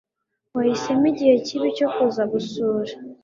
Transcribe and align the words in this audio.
Wahisemo 0.55 1.05
igihe 1.11 1.35
kibi 1.45 1.67
cyo 1.77 1.87
kuza 1.93 2.23
gusura. 2.33 2.93